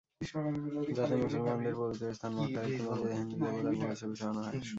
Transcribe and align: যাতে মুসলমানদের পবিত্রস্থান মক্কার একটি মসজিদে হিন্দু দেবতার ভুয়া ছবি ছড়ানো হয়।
যাতে 0.89 1.15
মুসলমানদের 1.23 1.73
পবিত্রস্থান 1.79 2.31
মক্কার 2.37 2.63
একটি 2.67 2.81
মসজিদে 2.87 3.15
হিন্দু 3.19 3.35
দেবতার 3.43 3.73
ভুয়া 3.73 3.95
ছবি 3.99 4.15
ছড়ানো 4.19 4.41
হয়। 4.45 4.59